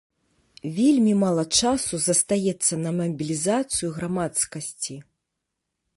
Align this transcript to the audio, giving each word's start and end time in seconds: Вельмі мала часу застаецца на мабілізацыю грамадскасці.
Вельмі 0.77 1.11
мала 1.23 1.43
часу 1.59 1.95
застаецца 2.07 2.73
на 2.87 2.95
мабілізацыю 3.03 3.89
грамадскасці. 3.99 4.99